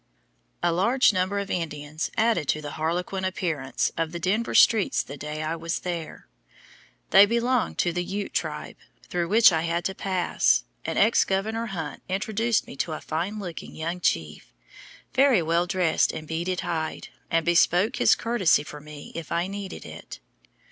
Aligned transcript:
A 0.63 0.71
large 0.71 1.13
number 1.13 1.37
of 1.37 1.51
Indians 1.51 2.09
added 2.17 2.47
to 2.47 2.59
the 2.59 2.71
harlequin 2.71 3.23
appearance 3.23 3.91
of 3.95 4.11
the 4.11 4.19
Denver 4.19 4.55
streets 4.55 5.03
the 5.03 5.15
day 5.15 5.43
I 5.43 5.55
was 5.55 5.81
there. 5.81 6.27
They 7.11 7.27
belonged 7.27 7.77
to 7.77 7.93
the 7.93 8.03
Ute 8.03 8.33
tribe, 8.33 8.77
through 9.03 9.27
which 9.27 9.51
I 9.51 9.61
had 9.61 9.85
to 9.85 9.93
pass, 9.93 10.63
and 10.83 11.13
Governor 11.27 11.67
Hunt 11.67 12.01
introduced 12.09 12.65
me 12.65 12.75
to 12.77 12.93
a 12.93 12.99
fine 12.99 13.37
looking 13.37 13.75
young 13.75 13.99
chief, 13.99 14.51
very 15.13 15.43
well 15.43 15.67
dressed 15.67 16.11
in 16.11 16.25
beaded 16.25 16.61
hide, 16.61 17.09
and 17.29 17.45
bespoke 17.45 17.97
his 17.97 18.15
courtesy 18.15 18.63
for 18.63 18.81
me 18.81 19.11
if 19.13 19.31
I 19.31 19.45
needed 19.45 19.85
it. 19.85 20.19